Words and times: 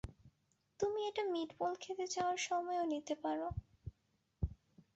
তুমি 0.79 0.99
এটা 1.09 1.23
মিটবল 1.33 1.71
খেতে 1.81 2.05
যাওয়ার 2.15 2.39
সময় 2.47 2.77
ও 2.81 2.85
নিতে 2.85 3.15
পারো। 3.23 3.47